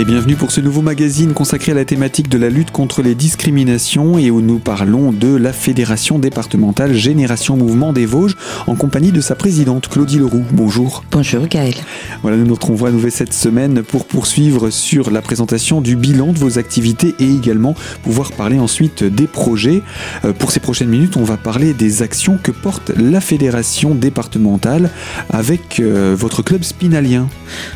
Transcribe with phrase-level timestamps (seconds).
[0.00, 3.16] Et bienvenue pour ce nouveau magazine consacré à la thématique de la lutte contre les
[3.16, 8.36] discriminations et où nous parlons de la Fédération départementale Génération Mouvement des Vosges
[8.68, 10.44] en compagnie de sa présidente Claudie Leroux.
[10.52, 11.02] Bonjour.
[11.10, 11.74] Bonjour Gaël.
[12.22, 16.32] Voilà, nous nous retrouvons à nouveau cette semaine pour poursuivre sur la présentation du bilan
[16.32, 17.74] de vos activités et également
[18.04, 19.82] pouvoir parler ensuite des projets.
[20.24, 24.90] Euh, pour ces prochaines minutes, on va parler des actions que porte la Fédération départementale
[25.30, 27.26] avec euh, votre club spinalien.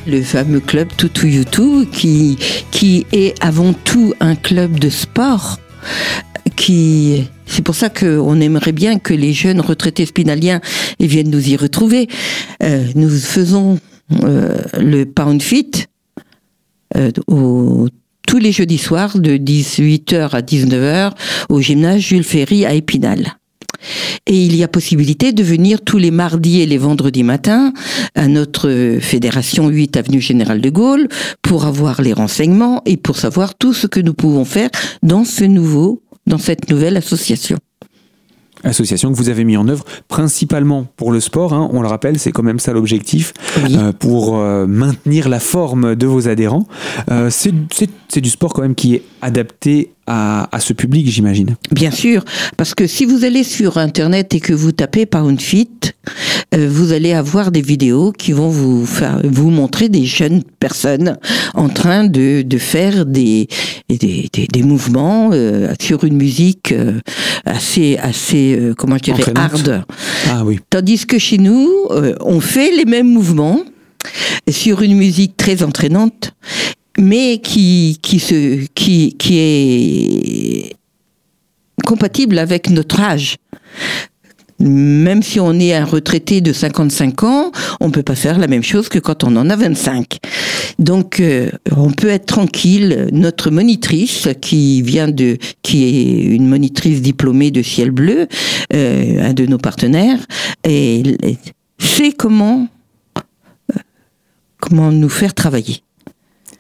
[0.07, 2.12] Le fameux club Toutou qui
[2.71, 5.59] qui, est avant tout un club de sport.
[6.57, 10.61] C'est pour ça qu'on aimerait bien que les jeunes retraités spinaliens
[11.01, 12.09] viennent nous y retrouver.
[12.62, 13.79] Euh, nous faisons
[14.23, 15.87] euh, le Pound Fit
[16.97, 17.11] euh,
[18.27, 21.13] tous les jeudis soirs de 18h à 19h
[21.49, 23.37] au gymnase Jules Ferry à Épinal.
[24.27, 27.73] Et il y a possibilité de venir tous les mardis et les vendredis matins
[28.15, 31.09] à notre fédération 8 avenue Général de Gaulle
[31.43, 34.71] pour avoir les renseignements et pour savoir tout ce que nous pouvons faire
[35.02, 37.59] dans ce nouveau, dans cette nouvelle association
[38.65, 41.52] association que vous avez mis en œuvre principalement pour le sport.
[41.52, 45.95] Hein, on le rappelle, c'est quand même ça l'objectif euh, pour euh, maintenir la forme
[45.95, 46.67] de vos adhérents.
[47.11, 51.57] Euh, c'est du sport quand même qui est adapté à, ce public, j'imagine.
[51.71, 52.24] Bien sûr,
[52.57, 55.71] parce que si vous allez sur Internet et que vous tapez Pound Fit,
[56.55, 61.16] euh, vous allez avoir des vidéos qui vont vous faire, vous montrer des jeunes personnes
[61.55, 63.49] en train de, de faire des,
[63.88, 67.00] des, des, mouvements euh, sur une musique euh,
[67.47, 69.84] assez, assez comment je dirais, hard.
[70.28, 70.60] Ah oui.
[70.69, 71.71] Tandis que chez nous,
[72.21, 73.60] on fait les mêmes mouvements
[74.50, 76.34] sur une musique très entraînante
[76.98, 80.76] mais qui, qui, se, qui, qui est
[81.84, 83.37] compatible avec notre âge.
[84.59, 87.50] Même si on est un retraité de 55 ans,
[87.81, 90.19] on peut pas faire la même chose que quand on en a 25.
[90.78, 93.09] Donc, euh, on peut être tranquille.
[93.12, 98.28] Notre monitrice, qui vient de, qui est une monitrice diplômée de Ciel Bleu,
[98.72, 100.21] euh, un de nos partenaires,
[100.62, 101.03] et,
[101.78, 102.69] sait comment,
[103.19, 103.81] euh,
[104.61, 105.83] comment nous faire travailler.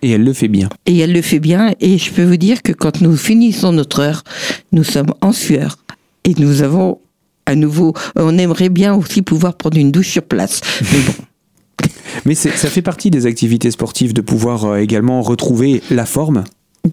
[0.02, 0.68] Et elle le fait bien.
[0.86, 1.72] Et elle le fait bien.
[1.80, 4.24] Et je peux vous dire que quand nous finissons notre heure,
[4.72, 5.78] nous sommes en sueur.
[6.24, 6.98] Et nous avons
[7.46, 10.60] à nouveau, on aimerait bien aussi pouvoir prendre une douche sur place.
[10.80, 11.88] Mais bon.
[12.24, 16.44] Mais ça fait partie des activités sportives de pouvoir euh, également retrouver la forme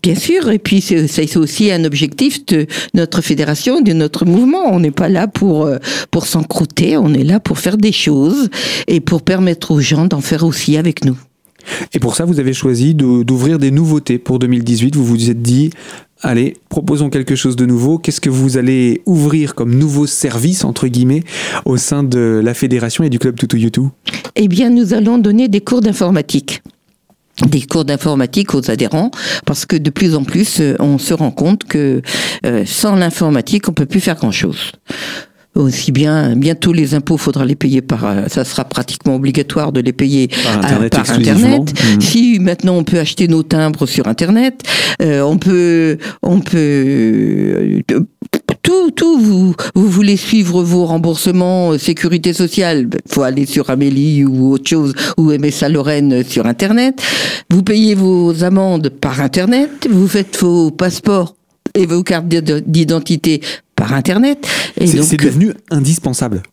[0.04, 4.72] Bien sûr, et puis c'est aussi un objectif de notre fédération, de notre mouvement.
[4.72, 5.78] On n'est pas là pour euh,
[6.12, 8.50] pour s'encrouter, on est là pour faire des choses
[8.88, 11.18] et pour permettre aux gens d'en faire aussi avec nous.
[11.94, 14.96] Et pour ça, vous avez choisi d'ouvrir des nouveautés pour 2018.
[14.96, 15.72] Vous vous êtes dit,
[16.22, 17.98] allez, proposons quelque chose de nouveau.
[17.98, 21.24] Qu'est-ce que vous allez ouvrir comme nouveau service, entre guillemets,
[21.66, 23.90] au sein de la fédération et du club Toutou YouTube
[24.36, 26.62] Eh bien, nous allons donner des cours d'informatique
[27.48, 29.12] des cours d'informatique aux adhérents
[29.46, 32.02] parce que de plus en plus euh, on se rend compte que
[32.46, 34.72] euh, sans l'informatique on peut plus faire grand chose
[35.56, 39.82] aussi bien bientôt les impôts faudra les payer par euh, ça sera pratiquement obligatoire de
[39.82, 41.74] les payer par internet, par internet.
[41.74, 42.02] Mmh.
[42.02, 44.62] si maintenant on peut acheter nos timbres sur internet
[45.02, 47.82] euh, on peut on peut euh,
[48.62, 54.52] tout, tout, vous, vous voulez suivre vos remboursements sécurité sociale, faut aller sur Amélie ou
[54.52, 57.02] autre chose, ou MSA Lorraine sur Internet.
[57.50, 61.36] Vous payez vos amendes par Internet, vous faites vos passeports
[61.76, 63.42] et vos cartes d'identité
[63.80, 64.46] par Internet.
[64.78, 66.44] C'est devenu indispensable.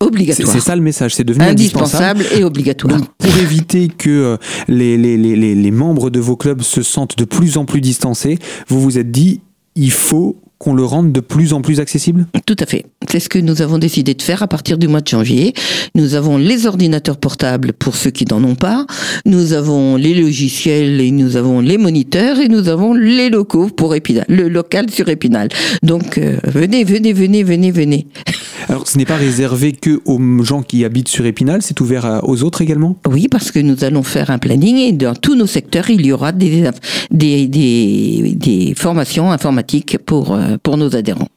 [0.00, 0.52] Obligatoire.
[0.52, 3.00] C'est ça le message, c'est devenu indispensable, et obligatoire.
[3.16, 4.36] pour éviter que euh,
[4.68, 8.38] les, les, les, les membres de vos clubs se sentent de plus en plus distancés,
[8.68, 9.40] vous vous êtes dit,
[9.74, 12.86] il faut qu'on le rende de plus en plus accessible Tout à fait.
[13.10, 15.52] C'est ce que nous avons décidé de faire à partir du mois de janvier.
[15.94, 18.86] Nous avons les ordinateurs portables pour ceux qui n'en ont pas.
[19.26, 23.94] Nous avons les logiciels et nous avons les moniteurs et nous avons les locaux pour
[23.94, 25.50] Épinal, le local sur Épinal.
[25.82, 28.06] Donc euh, venez, venez, venez, venez, venez.
[28.68, 32.42] Alors ce n'est pas réservé que aux gens qui habitent sur Épinal, c'est ouvert aux
[32.42, 32.96] autres également?
[33.06, 36.10] Oui, parce que nous allons faire un planning et dans tous nos secteurs, il y
[36.10, 36.68] aura des,
[37.12, 41.28] des, des, des formations informatiques pour euh, euh, pour nos adhérents.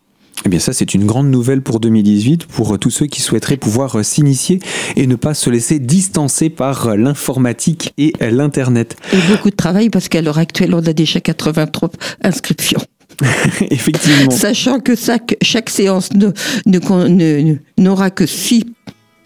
[0.46, 3.58] Eh bien ça, c'est une grande nouvelle pour 2018 pour euh, tous ceux qui souhaiteraient
[3.58, 4.60] pouvoir euh, s'initier
[4.96, 8.96] et ne pas se laisser distancer par l'informatique et l'Internet.
[9.12, 11.90] Et beaucoup de travail parce qu'à l'heure actuelle, on a déjà 83
[12.24, 12.82] inscriptions.
[13.70, 14.32] Effectivement.
[14.32, 18.64] Sachant que chaque, chaque séance n'aura ne, n'aura que 6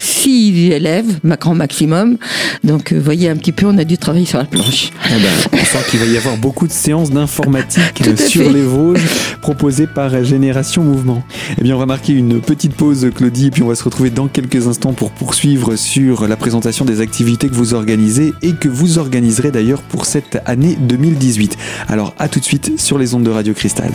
[0.04, 2.16] six élèves, ma grand maximum.
[2.62, 4.90] Donc, vous voyez un petit peu, on a dû travailler sur la planche.
[5.06, 8.52] Eh ben, on sent qu'il va y avoir beaucoup de séances d'informatique sur fait.
[8.52, 9.00] les Vosges
[9.40, 11.24] proposées par Génération Mouvement.
[11.58, 14.10] Eh bien, on va marquer une petite pause, Claudie, et puis on va se retrouver
[14.10, 18.68] dans quelques instants pour poursuivre sur la présentation des activités que vous organisez et que
[18.68, 21.56] vous organiserez d'ailleurs pour cette année 2018.
[21.88, 23.92] Alors, à tout de suite sur les ondes de Radio Cristal.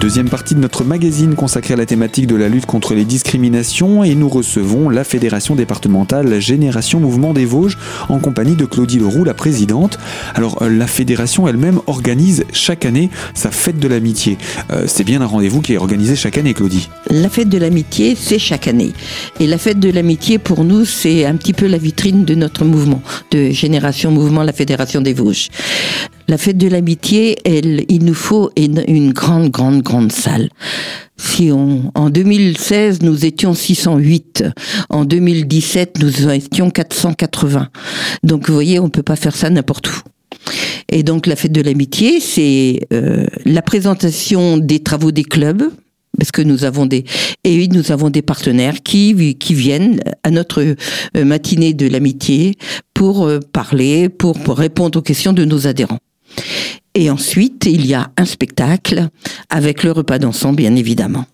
[0.00, 4.02] Deuxième partie de notre magazine consacrée à la thématique de la lutte contre les discriminations
[4.02, 9.24] et nous recevons la fédération départementale Génération Mouvement des Vosges en compagnie de Claudie Leroux,
[9.24, 9.98] la présidente.
[10.34, 14.36] Alors euh, la fédération elle-même organise chaque année sa fête de l'amitié.
[14.72, 16.88] Euh, c'est bien un rendez-vous qui est organisé chaque année, Claudie.
[17.10, 18.92] La fête de l'amitié, c'est chaque année.
[19.38, 22.64] Et la fête de l'amitié, pour nous, c'est un petit peu la vitrine de notre
[22.64, 23.00] mouvement,
[23.30, 25.50] de Génération Mouvement, la Fédération des Vosges.
[26.26, 30.48] La fête de l'amitié, elle, il nous faut une, grande, grande, grande salle.
[31.18, 34.44] Si on, en 2016, nous étions 608.
[34.88, 37.68] En 2017, nous étions 480.
[38.22, 40.00] Donc, vous voyez, on peut pas faire ça n'importe où.
[40.88, 45.64] Et donc, la fête de l'amitié, c'est euh, la présentation des travaux des clubs,
[46.18, 47.04] parce que nous avons des
[47.44, 49.12] et nous avons des partenaires qui
[49.50, 52.54] viennent à notre euh, matinée de l'amitié
[52.94, 55.98] pour euh, parler, pour répondre aux questions de nos adhérents.
[56.94, 59.08] Et ensuite, il y a un spectacle
[59.50, 61.26] avec le repas dansant, bien évidemment.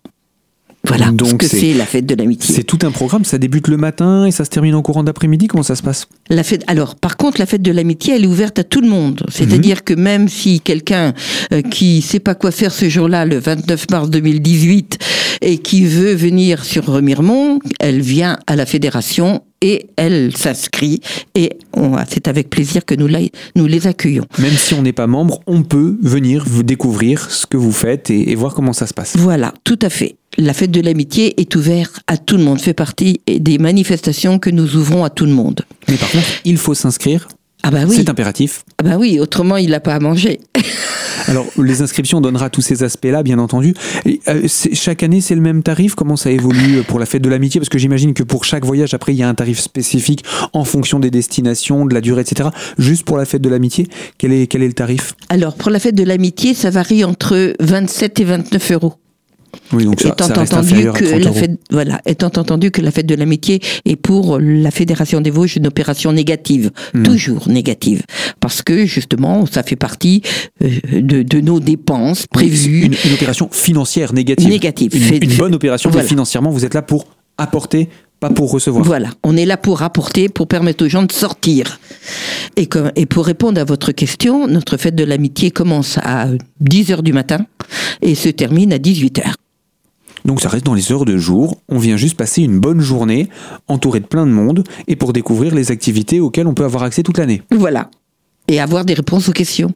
[0.87, 2.55] Voilà Donc ce que c'est- la fête de l'amitié.
[2.55, 5.47] C'est tout un programme, ça débute le matin et ça se termine en courant d'après-midi,
[5.47, 6.06] comment ça se passe?
[6.31, 6.65] La fête.
[6.69, 9.23] Alors, par contre, la fête de l'amitié, elle est ouverte à tout le monde.
[9.29, 11.12] C'est-à-dire que même si quelqu'un
[11.53, 14.99] euh, qui sait pas quoi faire ce jour-là, le 29 mars 2018,
[15.43, 21.00] et qui veut venir sur Remiremont, elle vient à la fédération et elle s'inscrit.
[21.35, 23.21] Et on- c'est avec plaisir que nous, la-
[23.55, 24.25] nous les accueillons.
[24.38, 28.11] Même si on n'est pas membre, on peut venir vous découvrir ce que vous faites
[28.11, 29.17] et, et voir comment ça se passe.
[29.19, 30.17] Voilà, tout à fait.
[30.41, 34.49] La fête de l'amitié est ouverte à tout le monde, fait partie des manifestations que
[34.49, 35.67] nous ouvrons à tout le monde.
[35.87, 37.29] Mais par contre, il faut s'inscrire,
[37.63, 38.65] Ah bah oui, c'est impératif.
[38.79, 40.41] ah bah oui, autrement il n'a pas à manger.
[41.27, 43.75] Alors, les inscriptions on donnera tous ces aspects-là, bien entendu.
[44.07, 45.95] Et, euh, chaque année, c'est le même tarif?
[45.95, 47.61] Comment ça évolue pour la fête de l'amitié?
[47.61, 50.65] Parce que j'imagine que pour chaque voyage, après, il y a un tarif spécifique en
[50.65, 52.49] fonction des destinations, de la durée, etc.
[52.79, 55.13] Juste pour la fête de l'amitié, quel est, quel est le tarif?
[55.29, 58.95] Alors, pour la fête de l'amitié, ça varie entre 27 et 29 euros.
[59.73, 62.91] Oui, donc ça, étant ça entendu que 30 la fête, voilà, étant entendu que la
[62.91, 67.02] fête de l'amitié est pour la Fédération des Vosges une opération négative, Hmm.
[67.02, 68.02] toujours négative,
[68.41, 70.23] parce que justement, ça fait partie
[70.64, 70.69] euh,
[71.00, 72.85] de, de nos dépenses prévues.
[72.87, 74.49] Une, une opération financière négative.
[74.49, 74.94] Négative.
[74.94, 76.06] Une, Fait- une bonne opération, Voilà.
[76.06, 77.06] financièrement, vous êtes là pour
[77.38, 77.88] apporter,
[78.19, 78.85] pas pour recevoir.
[78.85, 81.81] Voilà, on est là pour apporter, pour permettre aux gens de sortir.
[82.56, 86.29] Et, comme- et pour répondre à votre question, notre fête de l'amitié commence à
[86.61, 87.47] 10 heures du matin
[88.02, 89.37] et se termine à 18 heures.
[90.25, 91.57] Donc ça reste dans les heures de jour.
[91.69, 93.29] On vient juste passer une bonne journée,
[93.69, 97.03] entouré de plein de monde, et pour découvrir les activités auxquelles on peut avoir accès
[97.03, 97.43] toute l'année.
[97.51, 97.91] Voilà.
[98.49, 99.73] Et avoir des réponses aux questions.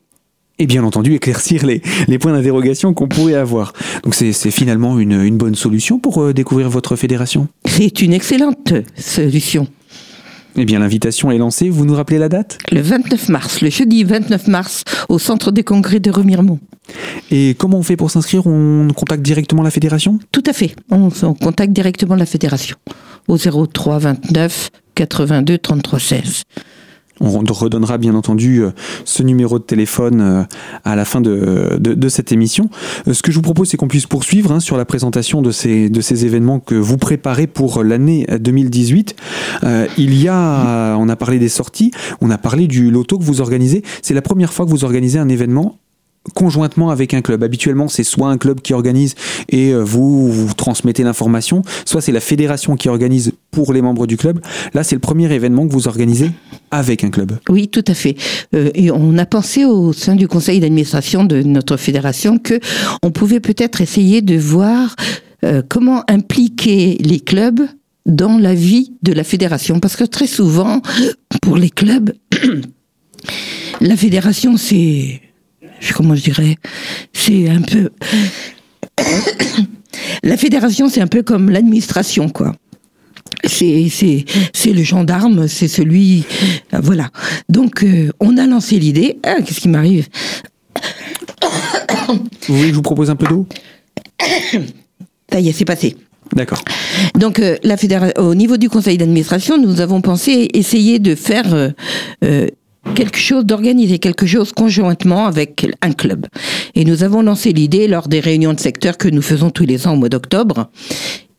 [0.58, 3.72] Et bien entendu, éclaircir les, les points d'interrogation qu'on pourrait avoir.
[4.04, 7.48] Donc c'est finalement une, une bonne solution pour euh, découvrir votre fédération.
[7.64, 9.66] C'est une excellente solution.
[10.56, 12.58] Eh bien l'invitation est lancée, vous nous rappelez la date?
[12.70, 16.60] Le 29 mars, le jeudi 29 mars, au centre des congrès de Remiremont.
[17.30, 18.46] Et comment on fait pour s'inscrire?
[18.46, 20.20] On contacte directement la fédération?
[20.30, 20.76] Tout à fait.
[20.90, 22.76] On, on contacte directement la fédération
[23.26, 26.42] au 03 29 82 33 16.
[27.20, 28.70] On redonnera bien entendu euh,
[29.04, 30.42] ce numéro de téléphone euh,
[30.84, 32.68] à la fin de, cette émission.
[33.06, 35.50] Euh, Ce que je vous propose, c'est qu'on puisse poursuivre hein, sur la présentation de
[35.50, 39.16] ces, événements que vous préparez pour l'année 2018.
[39.62, 43.24] Euh, il y a, on a parlé des sorties, on a parlé du loto que
[43.24, 43.82] vous organisez.
[44.02, 45.78] C'est la première fois que vous organisez un événement
[46.32, 47.42] conjointement avec un club.
[47.42, 49.14] Habituellement, c'est soit un club qui organise
[49.50, 54.06] et euh, vous, vous transmettez l'information, soit c'est la fédération qui organise pour les membres
[54.06, 54.40] du club.
[54.72, 56.30] Là, c'est le premier événement que vous organisez
[56.70, 57.32] avec un club.
[57.48, 58.16] Oui, tout à fait.
[58.54, 62.58] Euh, et on a pensé au sein du conseil d'administration de notre fédération que
[63.02, 64.96] on pouvait peut-être essayer de voir
[65.44, 67.60] euh, comment impliquer les clubs
[68.06, 69.80] dans la vie de la fédération.
[69.80, 70.80] Parce que très souvent,
[71.42, 72.12] pour les clubs,
[73.80, 75.20] la fédération, c'est,
[75.92, 76.56] comment je dirais,
[77.12, 77.90] c'est un peu,
[80.22, 82.54] la fédération, c'est un peu comme l'administration, quoi.
[83.46, 84.24] C'est, c'est,
[84.54, 86.24] c'est le gendarme, c'est celui,
[86.72, 87.10] euh, voilà.
[87.50, 89.18] Donc, euh, on a lancé l'idée.
[89.22, 90.08] Ah, qu'est-ce qui m'arrive
[92.08, 93.46] Vous voulez que je vous propose un peu d'eau?
[95.30, 95.96] Ça y est, c'est passé.
[96.32, 96.62] D'accord.
[97.14, 101.54] Donc, euh, la fédération, au niveau du conseil d'administration, nous avons pensé essayer de faire
[101.54, 101.68] euh,
[102.24, 102.48] euh,
[102.94, 106.26] quelque chose, d'organiser quelque chose conjointement avec un club.
[106.74, 109.86] Et nous avons lancé l'idée lors des réunions de secteur que nous faisons tous les
[109.86, 110.70] ans au mois d'octobre.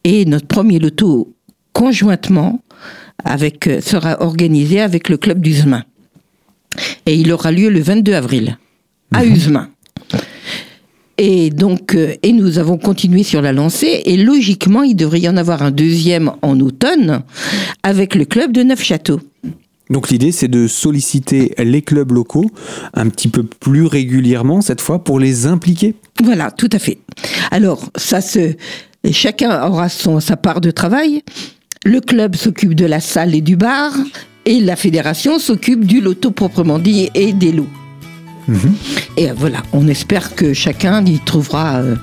[0.03, 1.33] Et notre premier loto
[1.73, 2.61] conjointement
[3.23, 5.83] avec, euh, sera organisé avec le club d'Uzemain.
[7.05, 8.57] Et il aura lieu le 22 avril
[9.13, 9.69] à Uzemain.
[11.17, 14.01] Et donc, euh, et nous avons continué sur la lancée.
[14.05, 17.21] Et logiquement, il devrait y en avoir un deuxième en automne
[17.83, 19.21] avec le club de Neufchâteau.
[19.89, 22.49] Donc l'idée, c'est de solliciter les clubs locaux
[22.93, 25.95] un petit peu plus régulièrement cette fois pour les impliquer.
[26.23, 26.99] Voilà, tout à fait.
[27.51, 28.55] Alors, ça se,
[29.11, 31.23] chacun aura son, sa part de travail.
[31.83, 33.93] Le club s'occupe de la salle et du bar,
[34.45, 37.69] et la fédération s'occupe du loto proprement dit et des lots.
[39.17, 41.95] Et euh, voilà, on espère que chacun y trouvera, euh,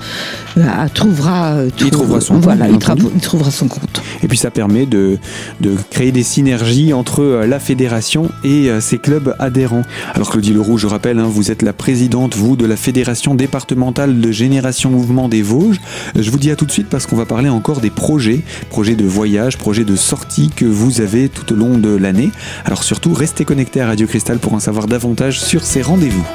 [0.95, 4.03] trouvera, euh, Il trouvera son compte, voilà, il, trouvera son compte.
[4.23, 5.19] Et puis ça permet de,
[5.61, 9.83] de créer des synergies entre euh, la fédération et euh, ses clubs adhérents.
[10.15, 14.21] Alors Claudie Leroux, je rappelle, hein, vous êtes la présidente, vous, de la Fédération départementale
[14.21, 15.81] de Génération Mouvement des Vosges.
[16.19, 18.97] Je vous dis à tout de suite parce qu'on va parler encore des projets, projets
[18.97, 22.31] de voyage, projets de sortie que vous avez tout au long de l'année.
[22.65, 26.27] Alors surtout, restez connectés à Radio Cristal pour en savoir davantage sur ces rendez-vous.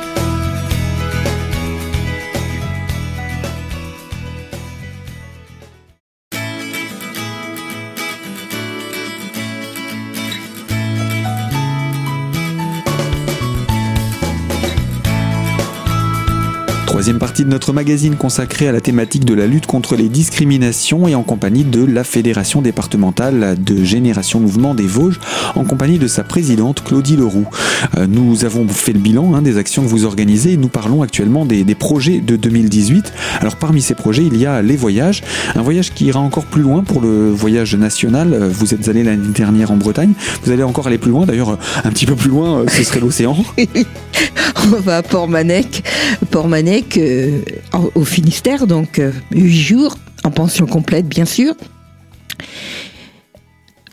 [17.07, 21.07] Troisième partie de notre magazine consacrée à la thématique de la lutte contre les discriminations
[21.07, 25.21] et en compagnie de la Fédération départementale de Génération Mouvement des Vosges,
[25.55, 27.47] en compagnie de sa présidente Claudie Leroux.
[27.97, 31.01] Euh, nous avons fait le bilan hein, des actions que vous organisez et nous parlons
[31.01, 33.13] actuellement des, des projets de 2018.
[33.39, 35.23] Alors parmi ces projets, il y a les voyages,
[35.55, 38.33] un voyage qui ira encore plus loin pour le voyage national.
[38.33, 40.11] Euh, Vous êtes allé l'année dernière en Bretagne,
[40.43, 42.99] vous allez encore aller plus loin, d'ailleurs euh, un petit peu plus loin, ce serait
[42.99, 43.37] l'océan.
[44.73, 45.83] On va à Port-Manec,
[46.31, 46.96] Port-Manec
[47.95, 51.53] au Finistère, donc euh, huit jours, en pension complète bien sûr.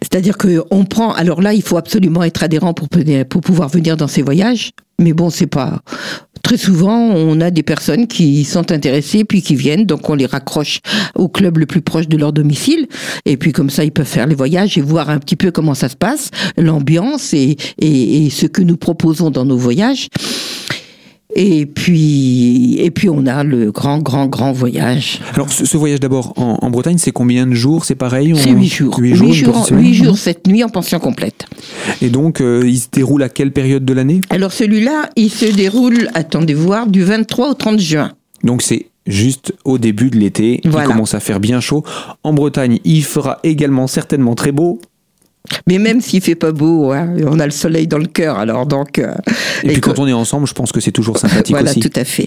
[0.02, 1.12] C'est-à-dire qu'on prend.
[1.12, 4.70] Alors là, il faut absolument être adhérent pour, pouvoir venir dans ces voyages.
[5.00, 5.80] Mais bon, c'est pas.
[6.42, 10.26] Très souvent, on a des personnes qui sont intéressées puis qui viennent, donc on les
[10.26, 10.80] raccroche
[11.14, 12.86] au club le plus proche de leur domicile.
[13.24, 15.74] Et puis comme ça, ils peuvent faire les voyages et voir un petit peu comment
[15.74, 17.56] ça se passe, l'ambiance et
[18.30, 20.08] ce que nous proposons dans nos voyages.
[21.36, 25.20] Et puis, et puis on a le grand, grand, grand voyage.
[25.34, 27.84] Alors ce, ce voyage d'abord en, en Bretagne, c'est combien de jours?
[27.84, 28.96] C'est pareil C'est on- huit jours.
[28.98, 31.46] Huit Huit jours, une jours, jours, cette nuit en pension complète.
[32.02, 34.20] Et donc, euh, il se déroule à quelle période de l'année?
[34.30, 38.12] Alors celui-là, il se déroule, attendez voir, du 23 au 30 juin.
[38.44, 40.86] Donc c'est juste au début de l'été, Voilà.
[40.86, 41.82] il commence à faire bien chaud.
[42.22, 44.80] En Bretagne, il fera également certainement très beau.
[45.66, 48.38] Mais même s'il fait pas beau, hein, on a le soleil dans le cœur.
[48.38, 48.98] Alors donc.
[48.98, 49.14] euh,
[49.62, 51.80] Et, puis que- quand on est ensemble, je pense que c'est toujours sympathique voilà, aussi.
[51.80, 52.26] tout à fait.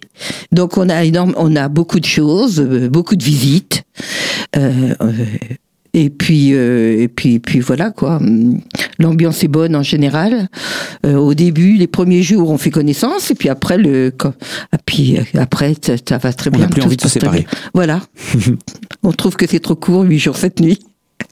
[0.52, 3.84] Donc on a énorme, on a beaucoup de choses, euh, beaucoup de visites.
[4.56, 4.94] euh,
[5.94, 8.20] et puis, euh, et puis, puis voilà quoi.
[9.00, 10.48] L'ambiance est bonne en général.
[11.06, 14.14] Euh, au début, les premiers jours, on fait connaissance, et puis après, le,
[14.74, 16.62] et puis après, ça, ça va très On bien.
[16.62, 17.48] n'a plus envie de se séparer.
[17.74, 18.02] Voilà.
[19.04, 20.80] on trouve que c'est trop court, huit jours, cette nuit.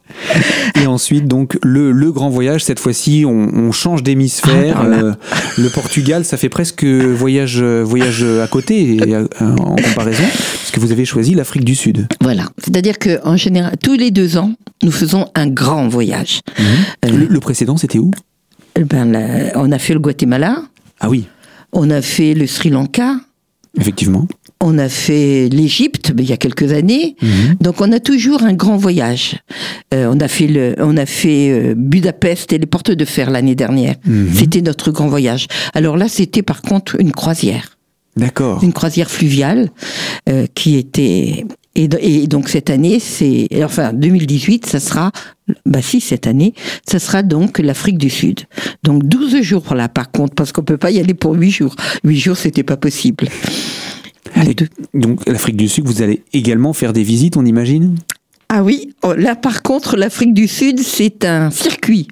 [0.82, 4.78] Et ensuite, donc, le, le grand voyage, cette fois-ci, on, on change d'hémisphère.
[4.82, 4.86] Ah.
[4.86, 5.14] Euh,
[5.58, 10.80] le Portugal, ça fait presque voyage, voyage à côté et, euh, en comparaison, parce que
[10.80, 12.08] vous avez choisi l'Afrique du Sud.
[12.22, 12.46] Voilà.
[12.58, 14.52] C'est-à-dire que en général, tous les deux ans,
[14.84, 16.42] nous faisons un grand voyage.
[16.60, 18.12] Euh, Le, le précédent, c'était où?
[18.80, 20.58] Ben, là, on a fait le Guatemala,
[21.00, 21.26] Ah oui,
[21.72, 23.16] on a fait le Sri Lanka,
[23.80, 24.28] effectivement.
[24.62, 27.16] on a fait l'Égypte il y a quelques années.
[27.60, 29.38] Donc on a toujours un grand voyage.
[29.94, 33.30] Euh, on a fait le, on a fait euh, Budapest et les Portes de Fer
[33.30, 33.96] l'année dernière.
[34.34, 35.48] C'était notre grand voyage.
[35.74, 37.78] Alors là, c'était par contre une croisière,
[38.18, 38.64] D'accord.
[38.64, 39.70] une croisière fluviale
[40.30, 45.12] euh, qui était et, do- et donc cette année, c'est enfin 2018, ça sera
[45.66, 46.54] bah si cette année,
[46.90, 48.42] ça sera donc l'Afrique du Sud.
[48.84, 51.76] Donc 12 jours là par contre parce qu'on peut pas y aller pour 8 jours.
[52.04, 53.28] 8 jours, c'était pas possible.
[54.94, 57.96] Donc, l'Afrique du Sud, vous allez également faire des visites, on imagine?
[58.50, 62.08] Ah oui, oh, là par contre, l'Afrique du Sud, c'est un circuit.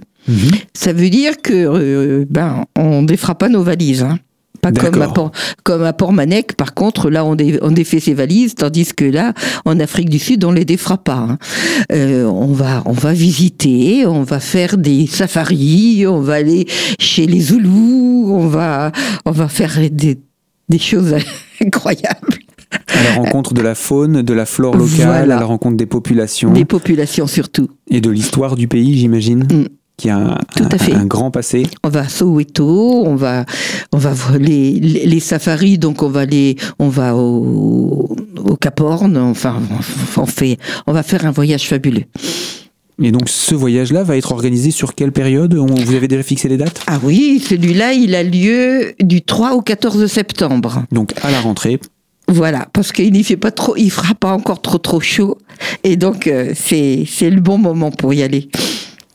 [0.73, 4.03] Ça veut dire que euh, ben on défera pas nos valises.
[4.03, 4.19] Hein.
[4.63, 5.13] Pas comme à, D'accord.
[5.13, 5.31] Port,
[5.63, 9.33] comme à Port-Manec, par contre, là, on, dé- on défait ses valises, tandis que là,
[9.65, 11.15] en Afrique du Sud, on les défera pas.
[11.29, 11.37] hein.
[11.91, 16.65] Euh, on va, on va visiter, on va faire des safaris, on va aller
[16.99, 18.91] chez les Zoulous, on va,
[19.25, 20.19] on va faire des,
[20.69, 21.13] des choses
[21.61, 22.37] incroyables.
[22.87, 25.35] À la rencontre de la faune, de la flore locale, Voilà.
[25.37, 27.67] à la rencontre des populations Des populations surtout.
[27.89, 29.65] et de l'histoire du pays, j'imagine, Mm.
[29.97, 30.93] Qui a un, Tout à un- fait.
[30.93, 31.63] un grand passé.
[31.83, 33.45] On va à Soweto, on va,
[33.91, 38.55] on va voir les, les, les safaris, donc on va les, on va au, au
[38.57, 39.61] Cap Horn, enfin,
[40.17, 40.57] on fait,
[40.87, 42.03] on va faire un voyage fabuleux.
[43.01, 45.53] Et donc ce voyage-là va être organisé sur quelle période?
[45.55, 46.81] On- Vous avez déjà fixé les dates?
[46.87, 50.83] Ah oui, celui-là, il a lieu du 3 au 14 septembre.
[50.91, 51.79] Donc à la rentrée.
[52.27, 55.37] Voilà, parce qu'il n'y fait pas trop, il fera pas encore trop trop chaud,
[55.83, 58.47] et donc euh, c'est le bon moment pour y aller.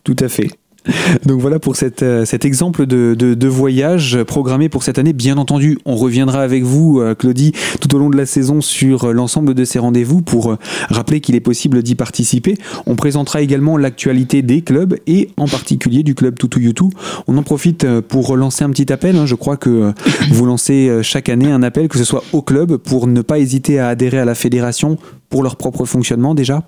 [0.04, 0.50] Tout à fait.
[1.26, 5.12] Donc voilà pour euh, cet exemple de, voyage programmé pour cette année.
[5.12, 9.04] Bien entendu, on reviendra avec vous, euh, Claudie, tout au long de la saison sur
[9.04, 10.56] euh, l'ensemble de ces rendez-vous pour
[10.88, 12.56] rappeler qu'il est possible d'y participer.
[12.86, 16.84] On présentera également l'actualité des clubs et en particulier du club Yutu.
[17.26, 19.16] On en profite pour lancer un petit appel.
[19.16, 19.26] hein.
[19.26, 19.92] Je crois que
[20.30, 23.78] vous lancez chaque année un appel, que ce soit au club, pour ne pas hésiter
[23.78, 26.64] à adhérer à la fédération pour leur propre fonctionnement déjà.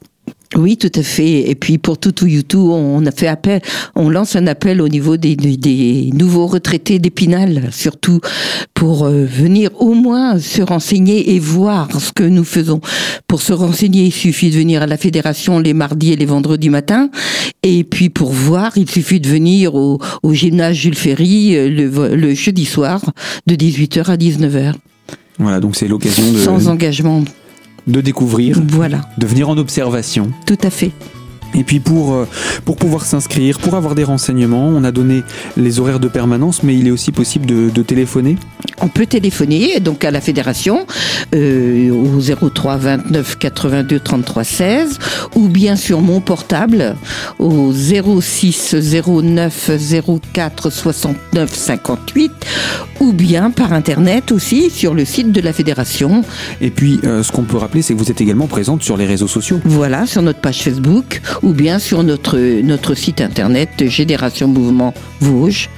[0.57, 1.49] Oui, tout à fait.
[1.49, 3.61] Et puis pour Tutu Yutu, on a fait appel,
[3.95, 8.21] on lance un appel au niveau des, nouveaux retraités d'Épinal, surtout
[8.75, 12.80] pour euh, venir au moins se renseigner et voir ce que nous faisons.
[13.28, 16.71] Pour se renseigner, il suffit de venir à la fédération les mardis et les vendredis
[16.71, 17.11] matins.
[17.62, 22.16] Et puis pour voir, il suffit de venir au, au gymnase Jules Ferry euh, le,
[22.16, 23.00] le jeudi soir
[23.47, 24.75] de 18h à 19h.
[25.38, 27.25] Voilà, donc c'est l'occasion Sans de, engagement.
[27.90, 30.30] De découvrir, Voilà, de venir en observation.
[30.47, 30.92] tout à fait.
[31.54, 32.28] Et puis pour, euh,
[32.64, 35.23] pour pouvoir s'inscrire, pour avoir des renseignements, on a donné
[35.57, 38.37] les horaires de permanence, mais il est aussi possible de, de téléphoner.
[38.80, 40.87] On peut téléphoner donc à la fédération
[41.35, 44.99] euh, au 03 29 82 33 16
[45.35, 46.97] ou bien sur mon portable
[47.38, 49.71] au 06 09
[50.33, 52.33] 04 69 58
[53.00, 56.23] ou bien par internet aussi sur le site de la fédération.
[56.61, 59.07] Et puis euh, ce qu'on peut rappeler, c'est que vous êtes également présente sur les
[59.07, 59.61] réseaux sociaux.
[59.64, 65.68] Voilà sur notre page Facebook ou bien sur notre notre site internet Génération Mouvement Vosges.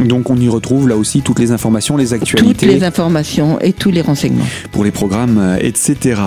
[0.00, 3.72] Donc on y retrouve là aussi toutes les informations, les Toutes actualités les informations et
[3.72, 4.46] tous les renseignements.
[4.70, 6.20] pour les programmes, euh, etc.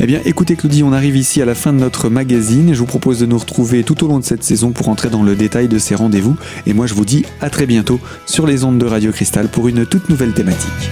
[0.00, 2.74] Eh bien écoutez Claudie, on arrive ici à la fin de notre magazine.
[2.74, 5.22] Je vous propose de nous retrouver tout au long de cette saison pour entrer dans
[5.22, 6.36] le détail de ces rendez-vous.
[6.66, 9.68] Et moi je vous dis à très bientôt sur les ondes de Radio Cristal pour
[9.68, 10.90] une toute nouvelle thématique.